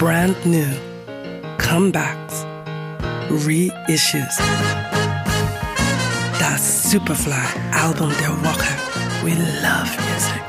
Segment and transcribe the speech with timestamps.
[0.00, 0.66] brand new,
[1.58, 2.46] comebacks,
[3.28, 4.38] reissues.
[6.38, 8.72] Das Superfly-Album der Woche.
[9.22, 10.40] We love music.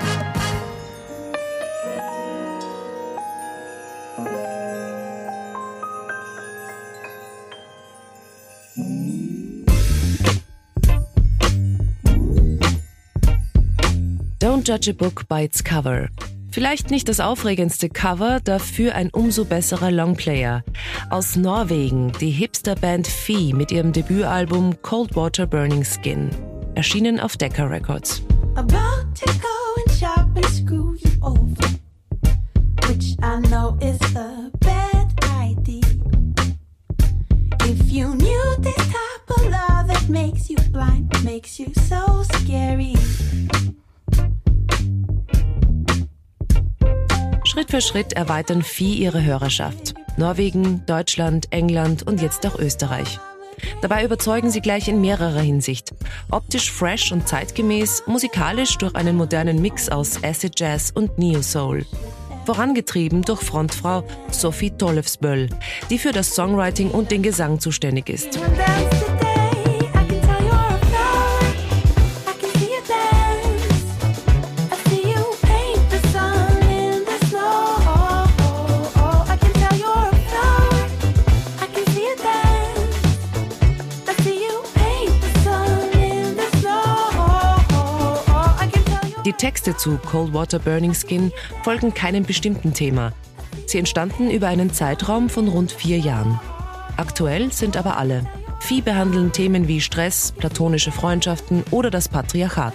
[14.40, 16.10] Don't judge a book by its cover.
[16.52, 20.64] Vielleicht nicht das aufregendste Cover, dafür ein umso besserer Longplayer.
[21.10, 26.30] Aus Norwegen die Hipster-Band Fee mit ihrem Debütalbum Cold Water Burning Skin.
[26.76, 28.22] Erschienen auf Decca Records.
[37.64, 42.96] If you knew this type of love that makes you blind, makes you so scary.
[47.72, 49.94] Für Schritt erweitern Vieh ihre Hörerschaft.
[50.18, 53.18] Norwegen, Deutschland, England und jetzt auch Österreich.
[53.82, 55.94] Dabei überzeugen sie gleich in mehrerer Hinsicht.
[56.30, 61.86] Optisch fresh und zeitgemäß, musikalisch durch einen modernen Mix aus Acid Jazz und Neo Soul.
[62.46, 65.48] Vorangetrieben durch Frontfrau Sophie Tollefsböll,
[65.90, 68.38] die für das Songwriting und den Gesang zuständig ist.
[89.26, 91.32] Die Texte zu Cold Water Burning Skin
[91.64, 93.14] folgen keinem bestimmten Thema.
[93.68, 96.40] Sie entstanden über einen Zeitraum von rund vier Jahren.
[96.98, 98.26] Aktuell sind aber alle.
[98.60, 102.74] Vieh behandeln Themen wie Stress, platonische Freundschaften oder das Patriarchat.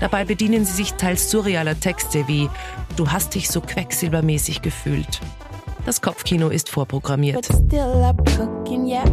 [0.00, 2.50] Dabei bedienen sie sich teils surrealer Texte wie
[2.96, 5.20] Du hast dich so quecksilbermäßig gefühlt.
[5.86, 7.48] Das Kopfkino ist vorprogrammiert.
[7.50, 9.04] Cooking, yeah,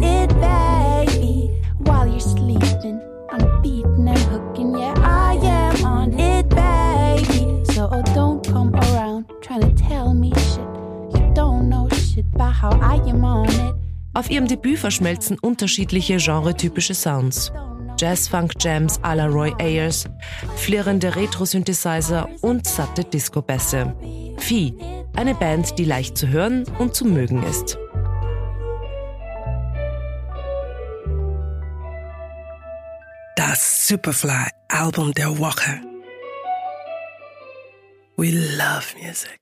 [0.00, 0.28] it,
[3.62, 3.89] baby.
[8.00, 10.64] So don't come around trying to tell me shit.
[11.12, 13.74] You don't know shit about how I am on it.
[14.14, 17.52] Auf ihrem Debüt verschmelzen unterschiedliche genretypische Sounds.
[17.98, 20.06] Jazz-Funk-Jams à la Roy Ayers,
[20.56, 23.94] flirrende Retro-Synthesizer und satte Disco-Bässe.
[24.38, 24.74] Vieh,
[25.14, 27.76] eine Band, die leicht zu hören und zu mögen ist.
[33.36, 35.89] Das Superfly-Album der Woche.
[38.20, 39.39] We love music.